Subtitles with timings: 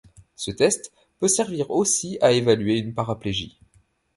[0.35, 3.59] Ce test peut servir aussi à évaluer une paraplégie.